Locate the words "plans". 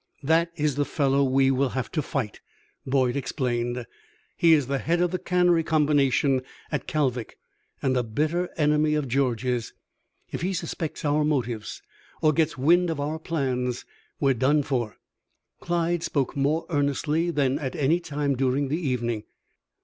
13.19-13.85